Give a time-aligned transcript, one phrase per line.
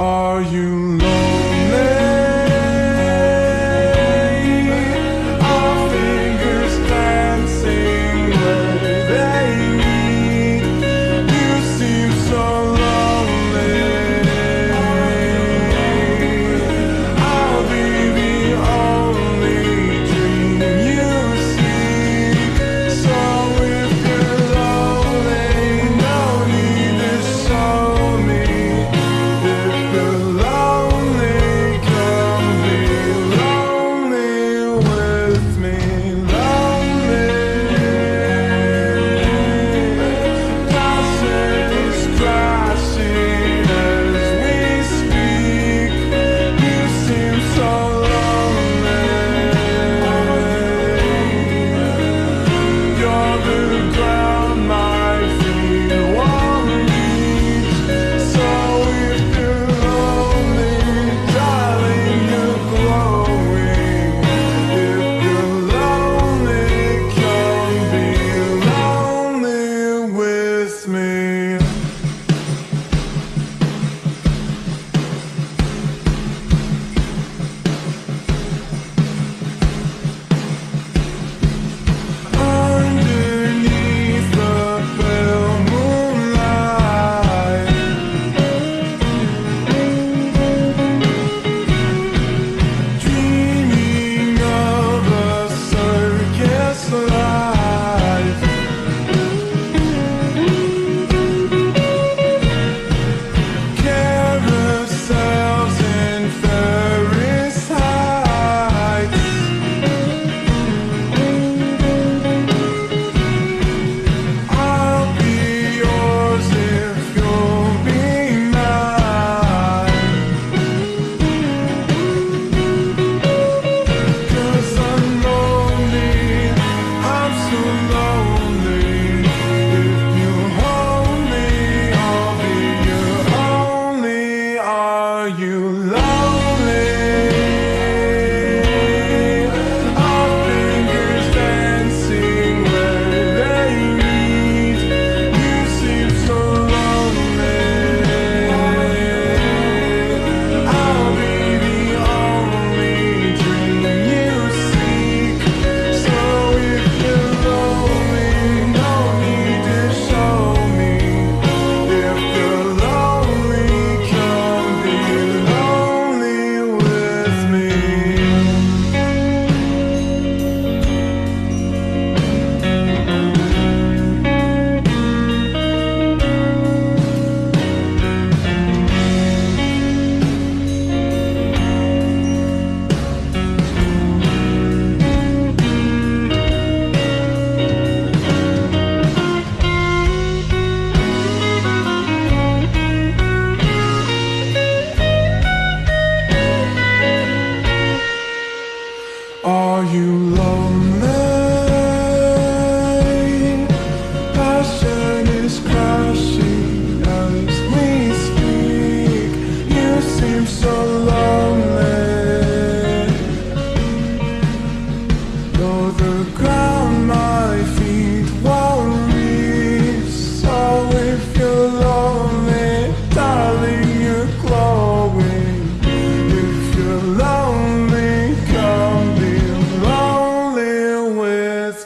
[0.00, 0.99] Are you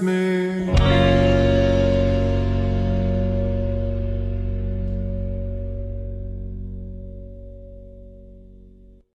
[0.00, 0.91] me.